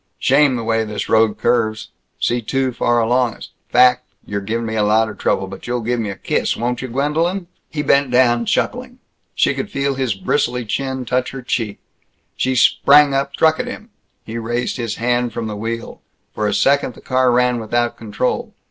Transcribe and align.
Shame 0.17 0.55
the 0.55 0.63
way 0.63 0.83
this 0.83 1.07
road 1.09 1.37
curves 1.37 1.89
see 2.19 2.41
too 2.41 2.71
far 2.73 2.99
along 2.99 3.35
it. 3.35 3.49
Fact, 3.69 4.03
you're 4.25 4.41
giving 4.41 4.65
me 4.65 4.73
a 4.73 4.81
lot 4.81 5.09
of 5.09 5.19
trouble. 5.19 5.45
But 5.45 5.67
you'll 5.67 5.81
give 5.83 5.99
me 5.99 6.09
a 6.09 6.15
kiss, 6.15 6.57
won't 6.57 6.81
you, 6.81 6.87
Gwendolyn?" 6.87 7.45
He 7.69 7.83
bent 7.83 8.09
down, 8.09 8.47
chuckling. 8.47 8.97
She 9.35 9.53
could 9.53 9.69
feel 9.69 9.93
his 9.93 10.15
bristly 10.15 10.65
chin 10.65 11.05
touch 11.05 11.29
her 11.33 11.43
cheek. 11.43 11.77
She 12.35 12.55
sprang 12.55 13.13
up, 13.13 13.33
struck 13.33 13.59
at 13.59 13.67
him. 13.67 13.91
He 14.25 14.39
raised 14.39 14.77
his 14.77 14.95
hand 14.95 15.33
from 15.33 15.45
the 15.45 15.55
wheel. 15.55 16.01
For 16.33 16.47
a 16.47 16.53
second 16.55 16.95
the 16.95 17.01
car 17.01 17.31
ran 17.31 17.59
without 17.59 17.95
control. 17.95 18.55